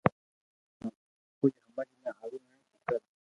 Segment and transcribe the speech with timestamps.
[1.39, 3.01] ڪجھ ھمج ۾ آويو ھي ݾڪر